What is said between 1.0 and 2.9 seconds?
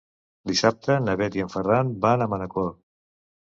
na Bet i en Ferran van a Manacor.